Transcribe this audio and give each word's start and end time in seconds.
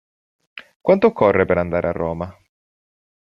Quanto 0.81 1.05
occorre 1.05 1.45
per 1.45 1.59
andare 1.59 1.87
a 1.87 1.91
Roma? 1.91 2.35